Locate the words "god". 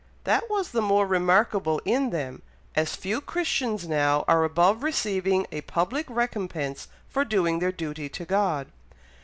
8.25-8.69